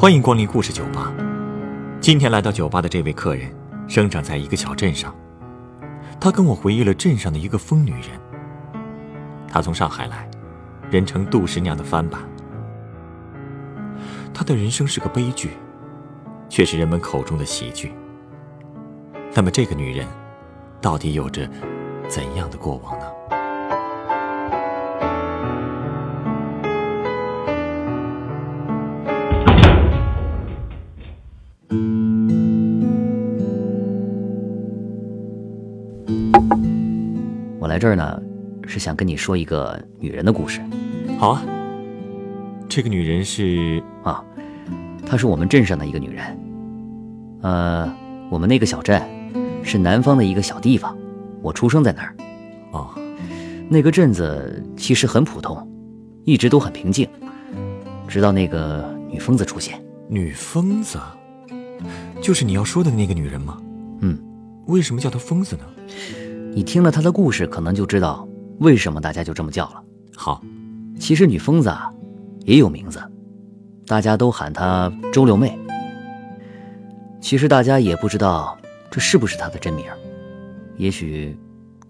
[0.00, 1.12] 欢迎光临故事酒吧。
[2.00, 3.52] 今天来到酒吧的这位客人，
[3.88, 5.12] 生长在一个小镇上。
[6.20, 8.10] 他跟我回忆了镇上的一个疯女人。
[9.48, 10.30] 她从上海来，
[10.88, 12.20] 人称杜十娘的翻版。
[14.32, 15.50] 她的人生是个悲剧，
[16.48, 17.92] 却是人们口中的喜剧。
[19.34, 20.06] 那么，这个女人
[20.80, 21.50] 到底有着
[22.06, 23.06] 怎样的过往呢？
[37.60, 38.22] 我来这儿呢，
[38.66, 40.60] 是想跟你说一个女人的故事。
[41.18, 41.42] 好啊，
[42.68, 44.24] 这个女人是啊，
[45.04, 46.24] 她是我们镇上的一个女人。
[47.42, 47.92] 呃，
[48.30, 49.02] 我们那个小镇
[49.64, 50.96] 是南方的一个小地方，
[51.42, 52.14] 我出生在那儿。
[52.70, 52.90] 哦，
[53.68, 55.68] 那个镇子其实很普通，
[56.24, 57.08] 一直都很平静，
[58.06, 59.82] 直到那个女疯子出现。
[60.08, 60.96] 女疯子，
[62.22, 63.60] 就是你要说的那个女人吗？
[64.00, 64.16] 嗯，
[64.66, 65.64] 为什么叫她疯子呢？
[66.52, 68.26] 你听了她的故事，可能就知道
[68.58, 69.82] 为什么大家就这么叫了。
[70.16, 70.42] 好，
[70.98, 71.92] 其实女疯子啊
[72.40, 73.00] 也有名字，
[73.86, 75.56] 大家都喊她周六妹。
[77.20, 78.56] 其实大家也不知道
[78.90, 79.84] 这是不是她的真名，
[80.76, 81.36] 也许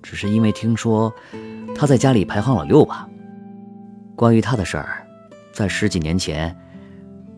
[0.02, 1.12] 只是因为听说
[1.74, 3.08] 她在家里排行老六吧。
[4.14, 5.06] 关于她的事儿，
[5.52, 6.54] 在十几年前，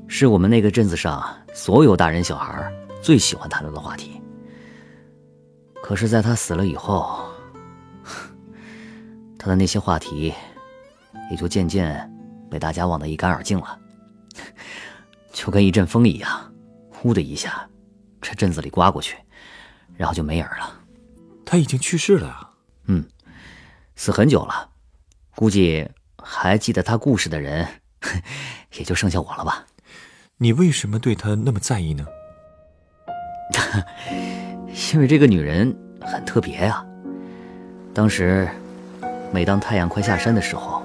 [0.09, 4.20] 是我们那个镇子上所有大人小孩最喜欢谈论的话题。
[5.83, 7.29] 可是，在他死了以后，
[9.39, 10.33] 他的那些话题
[11.31, 12.09] 也就渐渐
[12.51, 13.79] 被大家忘得一干二净了，
[15.33, 16.53] 就跟一阵风一样，
[16.91, 17.69] 呼的一下，
[18.21, 19.17] 这镇子里刮过去，
[19.97, 20.81] 然后就没影了。
[21.45, 22.51] 他已经去世了啊？
[22.85, 23.05] 嗯，
[23.97, 24.71] 死很久了，
[25.35, 25.91] 估计
[26.23, 27.67] 还记得他故事的人，
[28.79, 29.67] 也就剩下我了吧。
[30.37, 32.07] 你为什么对他那么在意呢？
[34.93, 36.85] 因为这个女人很特别呀。
[37.93, 38.49] 当时，
[39.33, 40.83] 每当太阳快下山的时候，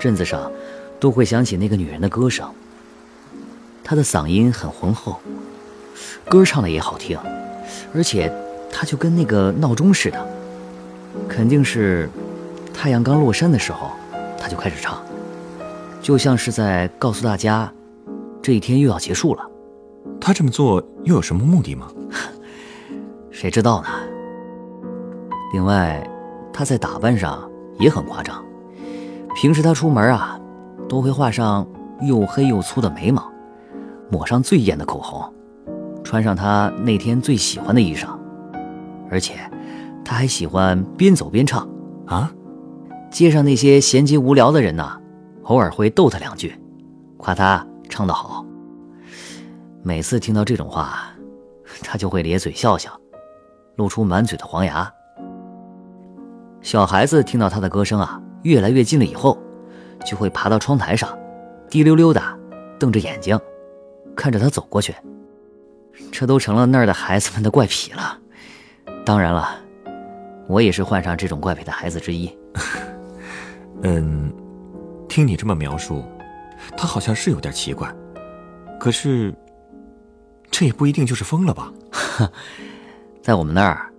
[0.00, 0.50] 镇子上
[0.98, 2.48] 都会响起那个女人的歌声。
[3.82, 5.20] 她的嗓音很浑厚，
[6.28, 7.18] 歌唱的也好听，
[7.94, 8.32] 而且
[8.70, 10.26] 她就跟那个闹钟似的，
[11.28, 12.08] 肯定是
[12.72, 13.90] 太阳刚落山的时候，
[14.38, 15.04] 她就开始唱，
[16.00, 17.70] 就像是在告诉大家，
[18.40, 19.46] 这一天又要结束了。
[20.18, 21.90] 她这么做又有什么目的吗？
[23.34, 23.88] 谁知道呢？
[25.52, 26.08] 另外，
[26.52, 27.50] 他在打扮上
[27.80, 28.42] 也很夸张。
[29.34, 30.38] 平时他出门啊，
[30.88, 31.66] 都会画上
[32.02, 33.28] 又黑又粗的眉毛，
[34.08, 35.34] 抹上最艳的口红，
[36.04, 38.16] 穿上他那天最喜欢的衣裳，
[39.10, 39.34] 而且
[40.04, 41.68] 他还喜欢边走边唱
[42.06, 42.32] 啊。
[43.10, 45.00] 街上那些闲极无聊的人呢，
[45.42, 46.56] 偶尔会逗他两句，
[47.16, 48.46] 夸他唱得好。
[49.82, 51.10] 每次听到这种话，
[51.82, 52.92] 他就会咧嘴笑笑。
[53.76, 54.92] 露出满嘴的黄牙。
[56.60, 59.38] 小孩子听到他的歌声啊，越来越近了以后，
[60.04, 61.16] 就会爬到窗台上，
[61.68, 62.22] 滴溜溜的
[62.78, 63.38] 瞪着眼睛，
[64.16, 64.94] 看着他走过去。
[66.10, 68.18] 这都成了那儿的孩子们的怪癖了。
[69.04, 69.48] 当然了，
[70.48, 72.36] 我也是患上这种怪癖的孩子之一。
[73.82, 74.32] 嗯，
[75.08, 76.02] 听你这么描述，
[76.76, 77.94] 他好像是有点奇怪。
[78.80, 79.34] 可是，
[80.50, 81.70] 这也不一定就是疯了吧？
[83.24, 83.90] 在我们那儿，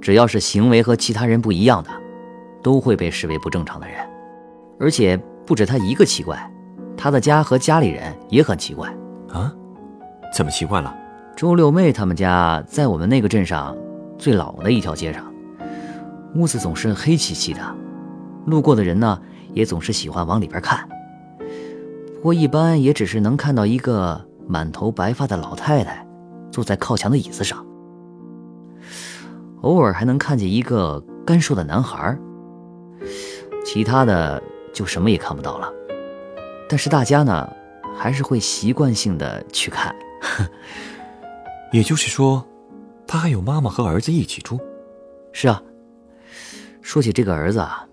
[0.00, 1.90] 只要是行为和其他人不一样的，
[2.62, 3.96] 都会被视为不正常的人。
[4.80, 6.50] 而且不止他一个奇怪，
[6.96, 8.88] 他的家和家里人也很奇怪。
[9.30, 9.54] 啊？
[10.34, 10.96] 怎么奇怪了？
[11.36, 13.76] 周六妹他们家在我们那个镇上
[14.16, 15.30] 最老的一条街上，
[16.34, 17.60] 屋子总是黑漆漆的，
[18.46, 19.20] 路过的人呢
[19.52, 20.88] 也总是喜欢往里边看。
[22.14, 26.06] 不过一般也只是能看到一个满头白发的老太太，
[26.50, 27.62] 坐在靠墙的椅子上。
[29.64, 32.16] 偶尔还能看见一个干瘦的男孩，
[33.64, 34.40] 其他的
[34.74, 35.72] 就什么也看不到了。
[36.68, 37.50] 但是大家呢，
[37.96, 39.94] 还是会习惯性的去看。
[41.72, 42.46] 也就是说，
[43.06, 44.60] 他还有妈妈和儿子一起住。
[45.32, 45.60] 是啊。
[46.82, 47.86] 说起这个儿子啊，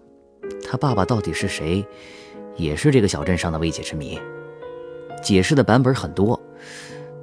[0.70, 1.86] 他爸爸到底是谁，
[2.58, 4.20] 也是这个小镇上的未解之谜。
[5.24, 6.38] 解释的版本很多，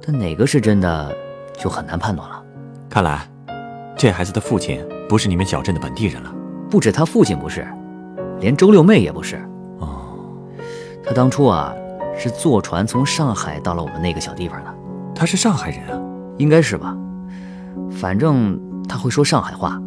[0.01, 1.15] 但哪个是真的，
[1.55, 2.43] 就很难判断了。
[2.89, 3.29] 看来。
[3.99, 6.33] 这孩子的父亲不是你们小镇的本地人了，
[6.69, 7.67] 不止他父亲不是，
[8.39, 9.35] 连周六妹也不是。
[9.79, 10.15] 哦，
[11.03, 11.75] 他当初啊
[12.17, 14.73] 是坐船从上海到了我们那个小地方的。
[15.13, 16.01] 他是上海人啊？
[16.37, 16.97] 应该是吧，
[17.91, 18.57] 反正
[18.87, 19.77] 他会说上海话，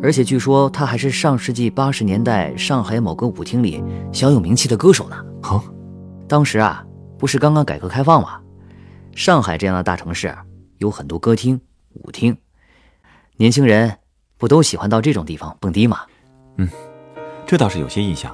[0.00, 5.16] 而且据说他还是上世纪八十年代上海某个舞厅里小有名气的歌手呢。
[5.50, 5.60] 哦，
[6.28, 6.86] 当时啊
[7.18, 8.38] 不是刚刚改革开放吗？
[9.16, 10.32] 上海这样的大城市
[10.78, 11.60] 有很多歌厅、
[11.94, 12.36] 舞厅，
[13.42, 13.98] 年轻人
[14.38, 16.02] 不都喜欢到这种地方蹦迪吗？
[16.58, 16.68] 嗯，
[17.44, 18.32] 这倒是有些印象。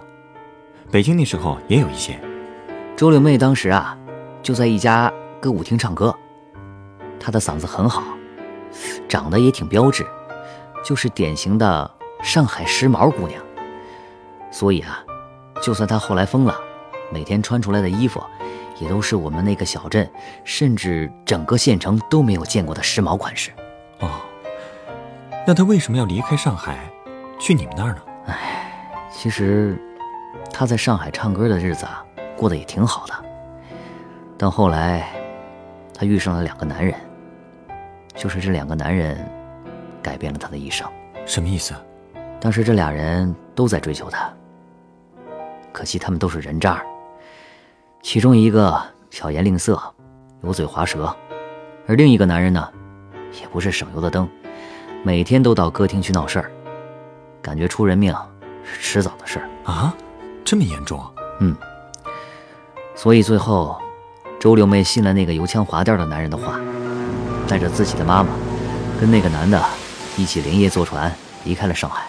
[0.90, 2.20] 北京那时候也有一些。
[2.94, 3.96] 周六妹当时啊，
[4.42, 5.10] 就在一家
[5.40, 6.14] 歌舞厅唱歌，
[7.18, 8.02] 她的嗓子很好，
[9.08, 10.06] 长得也挺标致，
[10.84, 11.90] 就是典型的
[12.22, 13.42] 上海时髦姑娘。
[14.50, 15.02] 所以啊，
[15.62, 16.54] 就算她后来疯了，
[17.10, 18.22] 每天穿出来的衣服，
[18.78, 20.06] 也都是我们那个小镇，
[20.44, 23.50] 甚至整个县城都没有见过的时髦款式。
[24.00, 24.10] 哦，
[25.48, 26.78] 那他为什么要离开上海，
[27.40, 28.02] 去你们那儿呢？
[28.26, 29.80] 唉，其实
[30.52, 32.04] 他在上海唱歌的日子啊。
[32.36, 33.14] 过得也挺好的，
[34.36, 35.08] 但后来，
[35.94, 36.94] 他遇上了两个男人，
[38.14, 39.26] 就是这两个男人，
[40.02, 40.86] 改变了他的一生。
[41.24, 41.74] 什么意思？
[42.38, 44.30] 当时这俩人都在追求他，
[45.72, 46.82] 可惜他们都是人渣。
[48.02, 48.78] 其中一个
[49.10, 49.82] 巧言令色，
[50.42, 51.16] 油嘴滑舌，
[51.86, 52.70] 而另一个男人呢，
[53.40, 54.28] 也不是省油的灯，
[55.08, 56.50] 每天都到歌厅去闹事儿，
[57.40, 58.14] 感觉出人命
[58.62, 59.94] 是迟早的事儿啊！
[60.44, 61.02] 这么严重？
[61.40, 61.56] 嗯。
[62.94, 63.80] 所以最后，
[64.38, 66.60] 周六妹信了那个油腔滑调的男人的话，
[67.48, 68.28] 带着自己的妈妈，
[69.00, 69.64] 跟那个男的
[70.18, 71.10] 一起连夜坐船
[71.42, 72.04] 离开了上海。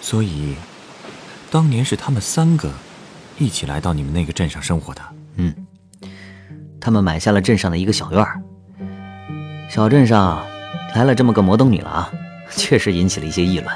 [0.00, 0.56] 所以，
[1.48, 2.72] 当年是他们三个
[3.38, 5.02] 一起来到你们那个镇上生活的。
[5.36, 5.54] 嗯，
[6.80, 8.42] 他们买下了镇上的一个小院儿。
[9.70, 10.44] 小镇上
[10.94, 12.08] 来了这么个摩登女郎，
[12.50, 13.74] 确实引起了一些议论。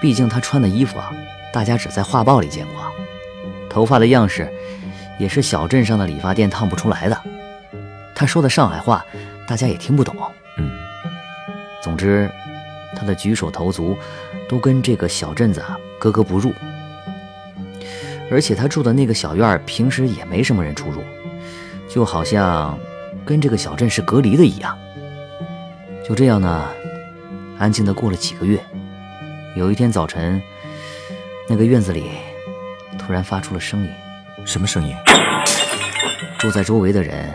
[0.00, 1.12] 毕竟她穿的衣服啊，
[1.52, 2.74] 大家只在画报里见过。
[3.68, 4.50] 头发的样式，
[5.18, 7.18] 也是小镇上的理发店烫不出来的。
[8.14, 9.04] 她说的上海话，
[9.46, 10.14] 大家也听不懂。
[10.58, 10.70] 嗯，
[11.82, 12.30] 总之，
[12.94, 13.96] 她的举手投足，
[14.48, 15.62] 都跟这个小镇子
[15.98, 16.52] 格格不入。
[18.30, 21.02] 而且她住的那个小院，平时也没什么人出入，
[21.88, 22.78] 就好像
[23.24, 24.76] 跟这个小镇是隔离的一样。
[26.04, 26.68] 就这样呢，
[27.58, 28.58] 安静的过了几个月。
[29.56, 30.42] 有一天早晨，
[31.48, 32.10] 那个院子里。
[32.98, 33.90] 突然发出了声音，
[34.44, 34.94] 什么声音？
[36.38, 37.32] 住在周围的人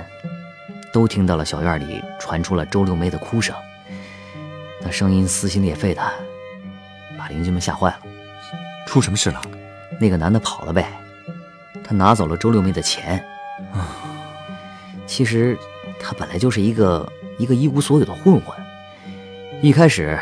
[0.93, 3.53] 都听到了，小院里传出了周六梅的哭声。
[4.81, 6.01] 那声音撕心裂肺的，
[7.17, 7.99] 把邻居们吓坏了。
[8.85, 9.41] 出什么事了？
[9.99, 10.87] 那个男的跑了呗，
[11.83, 13.17] 他拿走了周六妹的钱。
[13.73, 13.89] 啊，
[15.05, 15.57] 其实
[15.99, 18.55] 他本来就是一个一个一无所有的混混，
[19.61, 20.17] 一开始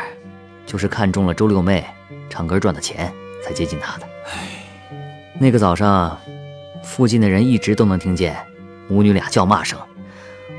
[0.65, 1.85] 就是看中了周六妹
[2.29, 3.11] 唱歌赚的钱
[3.43, 4.07] 才接近她的。
[4.25, 4.49] 唉。
[5.37, 6.17] 那个早上，
[6.81, 8.37] 附近的人一直都能听见
[8.87, 9.77] 母女俩叫骂声、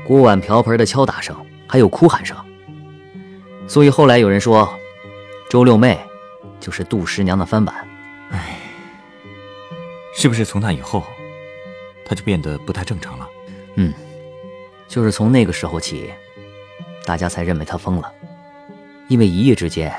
[0.05, 1.35] 锅碗瓢盆的敲打声，
[1.67, 2.37] 还有哭喊声。
[3.67, 4.71] 所以后来有人说，
[5.49, 5.99] 周六妹
[6.59, 7.75] 就是杜十娘的翻版。
[8.29, 8.59] 唉，
[10.15, 11.03] 是不是从那以后，
[12.05, 13.27] 她就变得不太正常了？
[13.77, 13.91] 嗯，
[14.87, 16.13] 就是从那个时候起，
[17.07, 18.11] 大家才认为他疯了，
[19.07, 19.95] 因为一夜之间，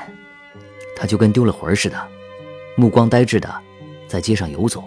[0.95, 1.97] 他就跟丢了魂似的，
[2.75, 3.51] 目光呆滞的。
[4.07, 4.83] 在街上游走，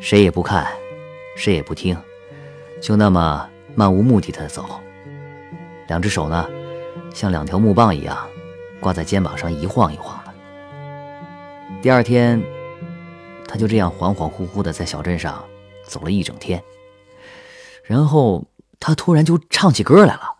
[0.00, 0.66] 谁也不看，
[1.36, 1.96] 谁也不听，
[2.82, 4.66] 就那么漫无目的的走。
[5.88, 6.46] 两只手呢，
[7.14, 8.18] 像两条木棒一样，
[8.78, 10.32] 挂在肩膀上一晃一晃的。
[11.80, 12.42] 第二天，
[13.48, 15.42] 他就这样恍恍惚惚的在小镇上
[15.84, 16.62] 走了一整天，
[17.82, 18.44] 然后
[18.78, 20.39] 他突然就唱起歌来了。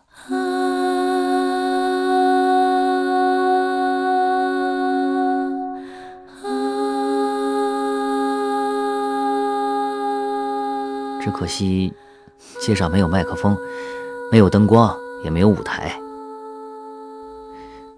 [11.21, 11.93] 只可惜，
[12.59, 13.55] 街上没有麦克风，
[14.31, 15.95] 没有灯光，也没有舞台。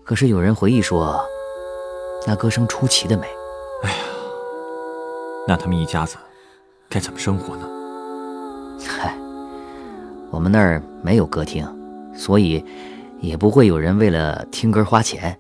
[0.04, 1.24] 可是有人回忆说，
[2.28, 3.26] 那歌声出奇的美。
[3.84, 3.96] 哎呀，
[5.48, 6.18] 那他们一家子
[6.90, 7.66] 该怎么生活呢？
[8.86, 9.18] 嗨，
[10.30, 11.66] 我们那儿没有歌厅，
[12.14, 12.64] 所以
[13.22, 15.40] 也不会有人为了听歌花钱。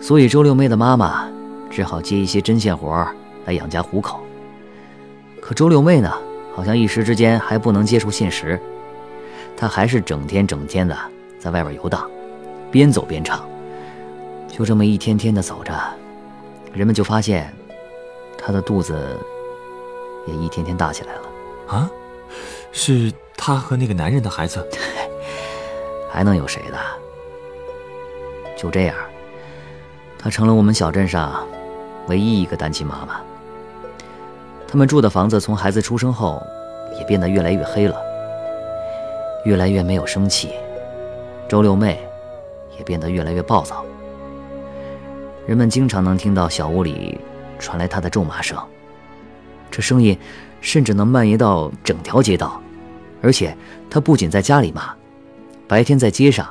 [0.00, 1.28] 所以周六妹的妈妈
[1.70, 3.06] 只好接一些针线活
[3.44, 4.18] 来养家糊口。
[5.42, 6.10] 可周六妹呢？
[6.54, 8.60] 好像一时之间还不能接受现实，
[9.56, 10.96] 他还是整天整天的
[11.38, 12.08] 在外边游荡，
[12.70, 13.48] 边走边唱，
[14.48, 15.72] 就这么一天天的走着，
[16.72, 17.52] 人们就发现
[18.36, 19.18] 他的肚子
[20.26, 21.22] 也一天天大起来了。
[21.68, 21.90] 啊，
[22.72, 24.66] 是他和那个男人的孩子？
[26.12, 26.78] 还能有谁的？
[28.56, 28.96] 就这样，
[30.18, 31.46] 他成了我们小镇上
[32.08, 33.20] 唯一一个单亲妈妈。
[34.70, 36.40] 他们住的房子从孩子出生后，
[36.96, 38.00] 也变得越来越黑了，
[39.44, 40.50] 越来越没有生气。
[41.48, 42.00] 周六妹
[42.78, 43.84] 也变得越来越暴躁。
[45.44, 47.18] 人们经常能听到小屋里
[47.58, 48.56] 传来她的咒骂声，
[49.72, 50.16] 这声音
[50.60, 52.62] 甚至能蔓延到整条街道，
[53.22, 53.56] 而且
[53.90, 54.94] 她不仅在家里骂，
[55.66, 56.46] 白天在街上，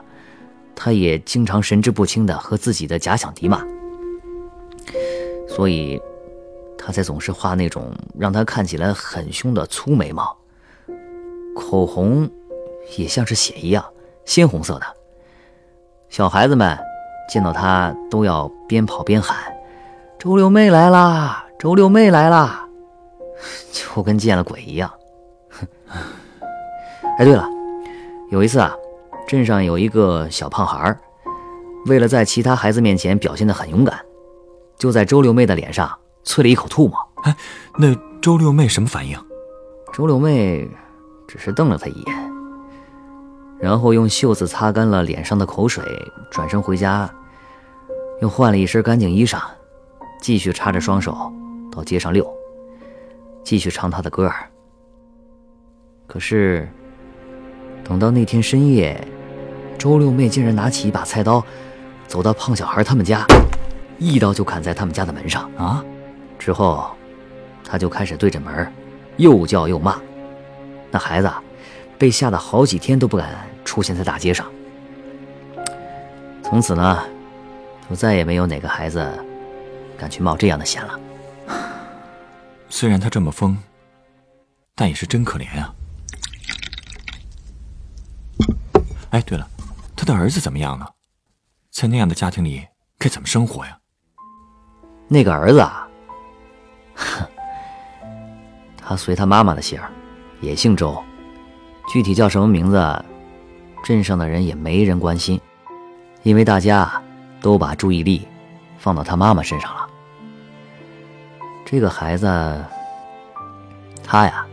[0.76, 3.64] 她也经常神志不清的和自己的假想敌骂。
[5.48, 6.02] 所以，
[6.90, 10.36] 他才总是画那种让他看起来很凶的粗眉毛，
[11.56, 12.28] 口红
[12.98, 13.86] 也像是血一样
[14.26, 14.86] 鲜红色的。
[16.10, 16.76] 小孩子们
[17.32, 19.38] 见到他都要边跑边喊
[20.18, 21.46] ：“周六妹来啦！
[21.60, 22.68] 周六妹来啦！”
[23.72, 24.92] 就跟见了鬼一样。
[25.52, 25.68] 哼
[27.20, 27.48] 哎，对了，
[28.32, 28.76] 有一次啊，
[29.28, 31.00] 镇上有一个小胖孩儿，
[31.86, 34.04] 为了在其他孩子面前表现得很勇敢，
[34.80, 36.98] 就在周六妹的脸上啐了一口唾沫。
[37.24, 37.36] 哎，
[37.78, 39.18] 那周六妹什么反应？
[39.94, 40.70] 周六妹
[41.28, 42.32] 只是瞪了他一眼，
[43.60, 45.84] 然后用袖子擦干了脸上的口水，
[46.32, 47.10] 转身回家，
[48.22, 49.42] 又换了一身干净衣裳，
[50.22, 51.32] 继续插着双手
[51.72, 52.26] 到街上溜，
[53.44, 54.50] 继续唱他的歌儿。
[56.08, 56.68] 可是。
[57.82, 59.04] 等到那天深夜，
[59.76, 61.44] 周六妹竟然拿起一把菜刀，
[62.08, 63.26] 走到胖小孩他们家，
[63.98, 65.84] 一刀就砍在他们家的门上啊！
[66.50, 66.90] 之后，
[67.64, 68.74] 他就开始对着门
[69.18, 70.02] 又叫又骂，
[70.90, 71.32] 那孩子
[71.96, 74.52] 被吓得好几天都不敢出现在大街上。
[76.42, 77.06] 从此呢，
[77.88, 79.08] 就再也没有哪个孩子
[79.96, 81.00] 敢去冒这样的险了。
[82.68, 83.56] 虽然他这么疯，
[84.74, 85.72] 但也是真可怜啊。
[89.12, 89.48] 哎，对了，
[89.96, 90.88] 他的儿子怎么样呢？
[91.70, 92.66] 在那样的家庭里
[92.98, 93.78] 该怎么生活呀？
[95.08, 95.88] 那个儿子啊，
[97.00, 97.26] 哼，
[98.78, 99.80] 他随他妈妈的姓，
[100.42, 101.02] 也姓周，
[101.88, 103.06] 具体叫什么名字，
[103.84, 105.40] 镇上的人也没人关心，
[106.24, 107.02] 因为大家
[107.42, 108.28] 都把注意力
[108.78, 109.88] 放到他妈妈身上了。
[111.66, 112.28] 这个孩子，
[114.04, 114.46] 他呀，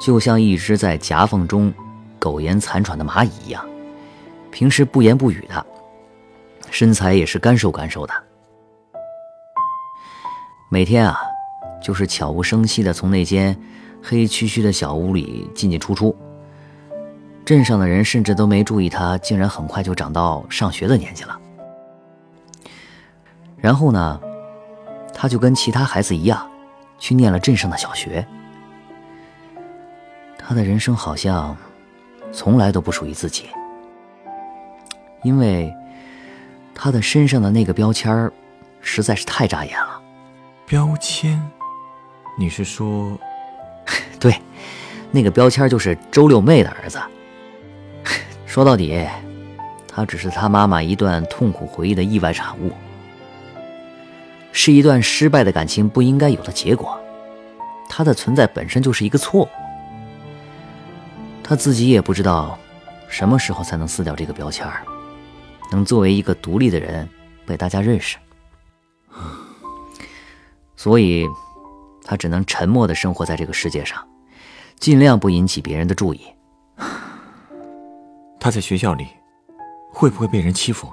[0.00, 1.72] 就像一只在夹缝中。
[2.20, 3.64] 苟延残喘的蚂蚁一样，
[4.50, 5.64] 平时不言不语的，
[6.68, 8.12] 身材也是干瘦干瘦的。
[10.68, 11.16] 每天啊，
[11.82, 13.56] 就是悄无声息的从那间
[14.02, 16.14] 黑黢黢的小屋里进进出出。
[17.44, 21.38] 镇上的人甚至都没注意他，竟然很快就长到上学的年纪了。
[23.56, 24.20] 然后呢，
[25.14, 26.48] 他就跟其他孩子一样，
[26.98, 28.26] 去念了镇上的小学。
[30.38, 31.56] 他的人生好像……
[32.30, 33.46] 从来都不属于自己，
[35.22, 35.74] 因为
[36.74, 38.30] 他的身上的那个标签
[38.82, 39.98] 实在是太扎眼了。
[40.66, 41.40] 标签？
[42.38, 43.18] 你是说？
[44.20, 44.32] 对，
[45.10, 47.00] 那个标签就是周六妹的儿子。
[48.46, 49.04] 说到底，
[49.88, 52.70] 他只是他妈妈一段痛苦回忆的意外产物，
[54.52, 56.98] 是一段失败的感情不应该有的结果。
[57.88, 59.48] 他的存在本身就是一个错误。
[61.42, 62.56] 他自己也不知道，
[63.08, 64.64] 什么时候才能撕掉这个标签，
[65.72, 67.08] 能作为一个独立的人
[67.46, 68.16] 被大家认识。
[70.76, 71.26] 所以，
[72.08, 74.02] 他只能沉默的生活在这个世界上，
[74.80, 76.22] 尽量不引起别人的注意。
[78.40, 79.06] 他在学校里
[79.92, 80.90] 会不会被人欺负？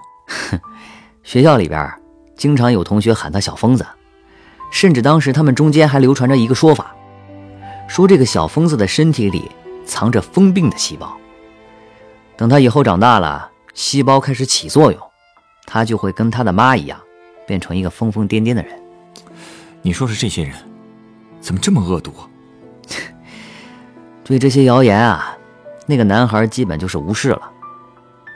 [1.24, 1.90] 学校里边
[2.36, 3.88] 经常有同学喊他小疯子，
[4.70, 6.94] 甚至当时他们中间还流传着一个说法，
[7.88, 9.50] 说这个小疯子的身体里。
[9.88, 11.16] 藏着疯病的细胞，
[12.36, 15.00] 等他以后长大了，细胞开始起作用，
[15.68, 17.00] 他就会跟他的妈一样，
[17.46, 18.82] 变成一个疯疯癫癫的人。
[19.84, 20.56] 你说是这些人，
[21.46, 22.12] 怎么这么恶毒？
[24.26, 25.38] 对这些谣言啊，
[25.86, 27.52] 那个男孩基本就是无视了，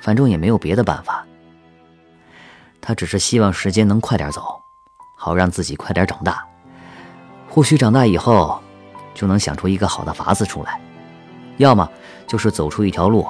[0.03, 1.25] 反正也没有别的办法。
[2.79, 4.61] 他只是希望时间能快点走，
[5.15, 6.45] 好让自己快点长大，
[7.49, 8.61] 或许长大以后，
[9.15, 10.79] 就能想出一个好的法子出来。
[11.57, 11.89] 要么
[12.27, 13.27] 就是走出一条路，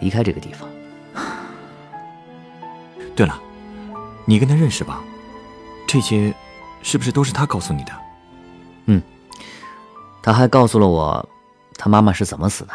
[0.00, 0.68] 离开这个地方。
[3.14, 3.40] 对了，
[4.26, 5.00] 你跟他认识吧？
[5.88, 6.34] 这些
[6.82, 7.92] 是不是都是他告诉你的？
[8.86, 9.02] 嗯，
[10.22, 11.28] 他还告诉了我，
[11.76, 12.72] 他妈妈是怎么死的。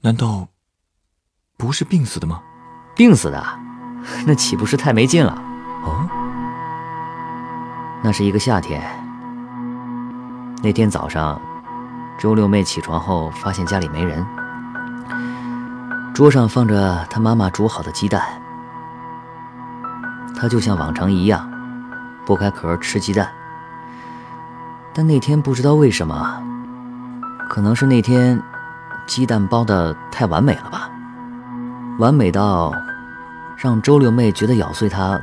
[0.00, 0.48] 难道
[1.56, 2.42] 不是病死的吗？
[2.96, 3.44] 病死的，
[4.26, 5.32] 那岂不是太没劲了？
[5.84, 6.08] 哦，
[8.02, 8.82] 那是一个夏天，
[10.62, 11.40] 那天早上。
[12.16, 14.24] 周六妹起床后，发现家里没人，
[16.14, 18.40] 桌上放着她妈妈煮好的鸡蛋。
[20.36, 21.50] 她就像往常一样，
[22.24, 23.32] 剥开壳吃鸡蛋。
[24.94, 26.42] 但那天不知道为什么，
[27.50, 28.40] 可能是那天
[29.06, 30.88] 鸡蛋包的太完美了吧，
[31.98, 32.72] 完美到
[33.56, 35.20] 让周六妹觉得咬碎它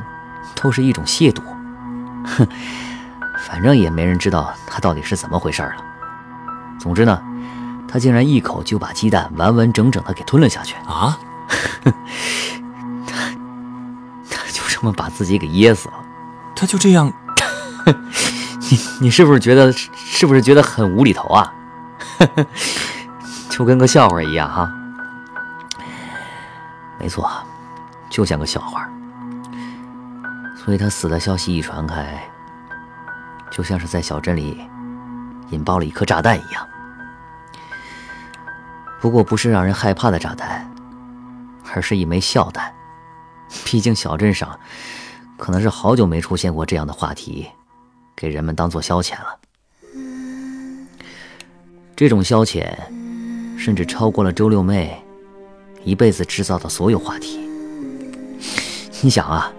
[0.56, 1.42] 都是一种亵渎。
[2.26, 2.48] 哼，
[3.48, 5.74] 反正也没人知道他到底是怎么回事了。
[6.78, 7.22] 总之呢，
[7.88, 11.18] 他竟然一口就把鸡蛋完完整整的给吞了下去啊！
[13.08, 13.32] 他
[14.30, 15.96] 他就这么把自己给噎死了。
[16.56, 17.12] 他就这样，
[19.02, 21.54] 你是不是觉得是不是觉得很无厘头啊？
[23.50, 24.72] 就跟个笑话一样哈。
[27.00, 27.30] 没错，
[28.10, 28.88] 就像个笑话。
[30.64, 32.24] 所以他死的消息一传开，
[33.50, 34.62] 就像是在小镇里
[35.50, 36.68] 引爆了一颗炸弹一样。
[39.00, 40.72] 不过不是让人害怕的炸弹，
[41.74, 42.72] 而是一枚笑弹。
[43.66, 44.60] 毕竟小镇上
[45.38, 47.50] 可能是好久没出现过这样的话题，
[48.22, 49.40] 给人们当做消遣了。
[51.96, 52.72] 这种消遣，
[53.58, 55.04] 甚至超过了周六妹
[55.84, 57.40] 一辈子制造的所有话题。
[59.02, 59.52] 你想啊，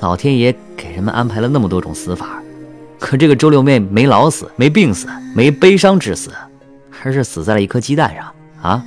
[0.00, 2.42] 老天爷给人们安排了那么多种死法，
[2.98, 6.32] 可这个周六妹没老死，没病死，没悲伤致死，
[7.04, 8.34] 而是死在了一颗鸡蛋上。
[8.62, 8.82] 啊，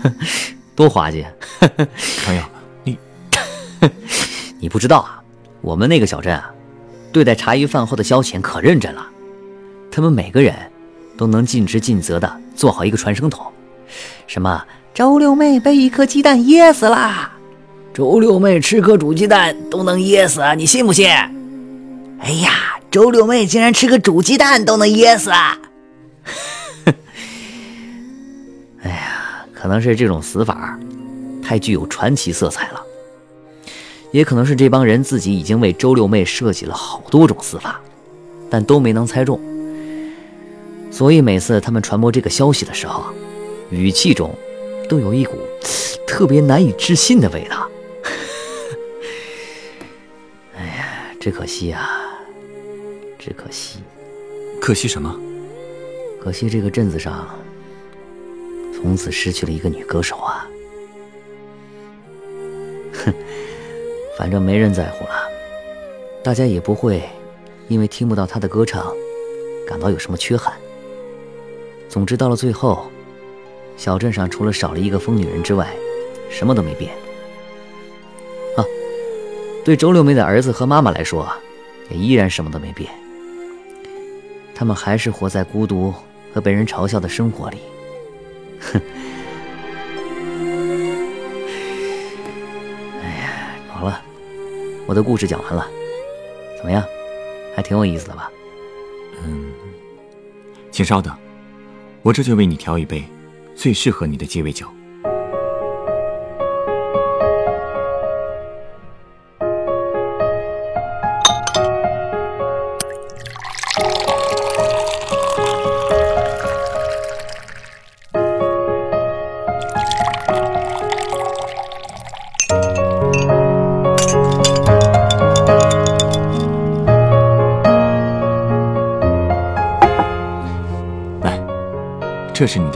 [0.76, 1.24] 多滑稽！
[2.26, 2.42] 朋友，
[2.84, 2.98] 你
[4.58, 5.22] 你不知道啊，
[5.62, 6.52] 我们那个小镇啊，
[7.16, 9.06] 对待茶余饭后的消遣可认真了。
[9.90, 10.54] 他们每个人
[11.16, 13.46] 都能尽职尽责的做好一个传声筒。
[14.26, 17.32] 什么周六妹被一颗鸡蛋噎死啦？
[17.94, 21.08] 周六妹吃颗煮鸡蛋都能噎死，你信不信？
[21.08, 25.56] 哎呀，周六妹竟然吃个煮鸡蛋都能噎死啊！
[28.82, 29.46] 哎呀！
[29.54, 30.78] 可能是这种死法
[31.42, 32.80] 太具有传奇色彩了，
[34.12, 37.80] 也可能是这帮人自己已经为周六妹设计了好多种死法，
[38.48, 39.38] 但都没能猜中。
[40.90, 43.04] 所以每次他们传播这个消息的时候，
[43.70, 44.32] 语气中
[44.88, 45.36] 都有一股
[46.06, 47.68] 特别难以置信的味道。
[50.56, 52.00] 哎呀，只可惜啊，
[53.18, 53.80] 只可惜。
[54.60, 55.14] 可惜什么？
[56.22, 57.28] 可惜这个镇子上。
[58.74, 60.46] 从此失去了一个女歌手啊！
[64.16, 65.28] 反正没人在乎了，
[66.22, 67.02] 大家也不会
[67.68, 68.92] 因为听不到她的歌唱
[69.68, 70.54] 感到有什么缺憾。
[71.88, 72.86] 总之，到了最后，
[73.76, 75.68] 小镇上除了少了一个疯女人之外，
[76.30, 76.92] 什么都没变。
[78.56, 78.64] 啊，
[79.64, 81.30] 对周六梅的儿子和妈妈来说，
[81.90, 82.90] 也依然什么都没变。
[84.54, 85.92] 他们还是活在孤独
[86.32, 87.58] 和被人嘲笑的生活里。
[94.86, 95.66] 我的故事讲完了，
[96.56, 96.82] 怎么样？
[97.54, 98.30] 还挺有意思的吧？
[99.24, 99.52] 嗯，
[100.70, 101.14] 请稍等，
[102.02, 103.02] 我这就为你调一杯
[103.54, 104.66] 最适合你的鸡尾酒。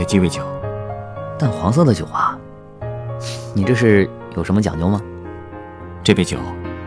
[0.01, 0.43] 的鸡尾酒，
[1.39, 2.39] 淡黄色的酒啊！
[3.53, 4.99] 你这是有什么讲究吗？
[6.03, 6.39] 这杯酒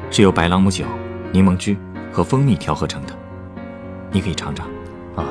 [0.10, 0.84] 是由白朗姆酒、
[1.32, 1.78] 柠檬汁
[2.12, 3.13] 和蜂蜜调合成的，
[4.12, 4.65] 你可以尝尝。
[5.15, 5.28] 啊，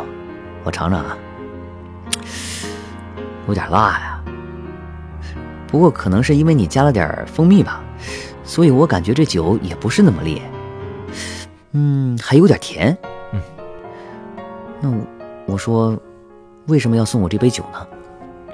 [0.62, 1.18] 我尝尝啊，
[3.48, 4.22] 有点辣呀。
[5.66, 7.82] 不过可能是因为你加了点蜂蜜吧，
[8.44, 10.40] 所以我感觉这酒也不是那么烈。
[11.72, 12.96] 嗯，还有点甜。
[13.32, 13.40] 嗯，
[14.80, 15.04] 那我
[15.46, 16.00] 我说。
[16.68, 17.86] 为什么要送我这杯酒呢？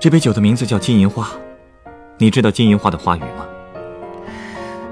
[0.01, 1.29] 这杯酒的名字叫金银花，
[2.16, 3.47] 你知道金银花的花语吗？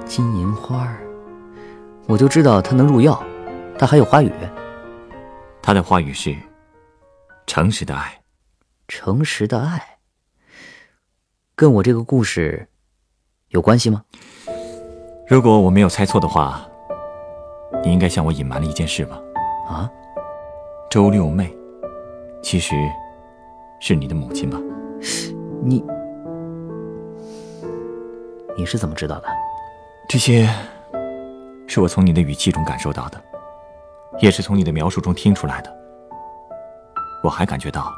[0.05, 0.95] 金银花，
[2.07, 3.23] 我就知道它能入药，
[3.79, 4.31] 它还有花语。
[5.63, 6.37] 它的花语是
[7.47, 8.21] 诚实的爱。
[8.89, 9.99] 诚实的爱，
[11.55, 12.69] 跟我这个故事
[13.49, 14.03] 有关系吗？
[15.27, 16.65] 如果我没有猜错的话，
[17.83, 19.21] 你应该向我隐瞒了一件事吧？
[19.69, 19.91] 啊，
[20.91, 21.57] 周六妹，
[22.43, 22.75] 其实。
[23.81, 24.59] 是你的母亲吧？
[25.63, 25.85] 你，
[28.57, 29.29] 你是怎么知道的？
[30.09, 30.49] 这些
[31.67, 33.21] 是我从你的语气中感受到的，
[34.21, 35.77] 也是从你的描述中听出来的。
[37.23, 37.93] 我还感觉到，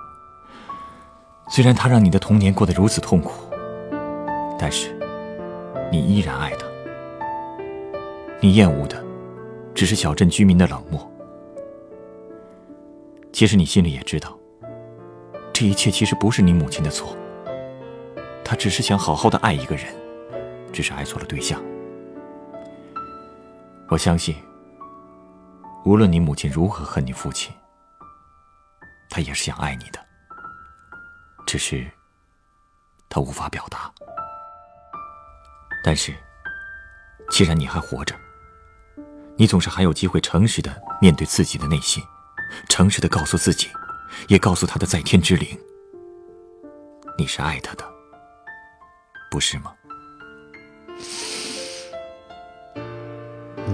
[1.48, 3.32] 虽然他让你的童年过得如此痛苦，
[4.58, 4.98] 但是
[5.92, 6.66] 你依然爱他。
[8.40, 9.04] 你厌恶的
[9.74, 11.10] 只是小镇居民的冷漠。
[13.32, 14.37] 其实你心里也知道。
[15.60, 17.16] 这一切其实不是你母亲的错，
[18.44, 19.92] 她只是想好好的爱一个人，
[20.72, 21.60] 只是爱错了对象。
[23.88, 24.36] 我相信，
[25.84, 27.52] 无论你母亲如何恨你父亲，
[29.10, 29.98] 她也是想爱你的，
[31.44, 31.84] 只是
[33.08, 33.92] 他无法表达。
[35.82, 36.14] 但是，
[37.30, 38.14] 既然你还活着，
[39.34, 42.00] 你总是还有机会诚实的面对自己的内心，
[42.68, 43.68] 诚实的告诉自己，
[44.28, 45.48] 也告诉他的在天之灵，
[47.16, 47.84] 你是爱他的，
[49.30, 49.72] 不是吗？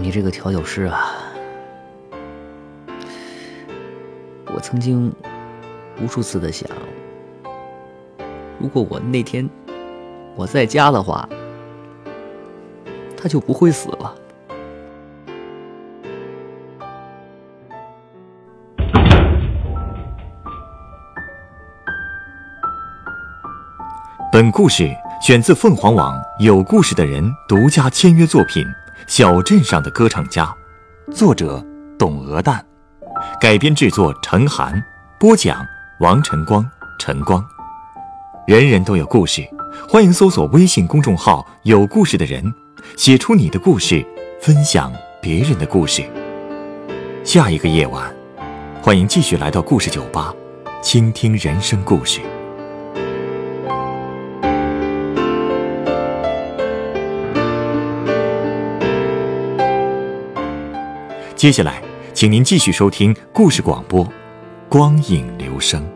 [0.00, 1.14] 你这个调酒师啊，
[4.54, 5.14] 我曾经
[6.02, 6.68] 无数次的想，
[8.58, 9.48] 如果我那天
[10.34, 11.28] 我在家的话，
[13.16, 14.14] 他就不会死了。
[24.54, 24.88] 故事
[25.20, 28.64] 选自凤凰网有故事的人独家签约作品。
[29.08, 30.48] 小镇上的歌唱家，
[31.12, 31.60] 作者
[31.98, 32.64] 董鹅蛋，
[33.40, 34.80] 改编制作陈寒，
[35.18, 35.66] 播讲
[35.98, 36.64] 王晨光、
[37.00, 37.44] 晨光。
[38.46, 39.44] 人人都有故事，
[39.88, 42.54] 欢迎搜索微信公众号“有故事的人”，
[42.96, 44.06] 写出你的故事，
[44.40, 46.04] 分享别人的故事。
[47.24, 48.08] 下一个夜晚，
[48.80, 50.32] 欢迎继续来到故事酒吧，
[50.80, 52.20] 倾听人生故事。
[61.44, 61.82] 接下来，
[62.14, 64.02] 请您继续收听故事广播，
[64.66, 65.86] 《光影留声》。